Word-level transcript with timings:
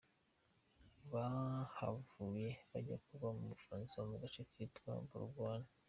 Bahavuye 1.11 2.47
bajya 2.69 2.97
kuba 3.05 3.27
mu 3.37 3.43
Bufaransa 3.51 3.95
mu 4.07 4.13
gace 4.21 4.41
kitwa 4.51 4.91
Bourgogne. 5.07 5.69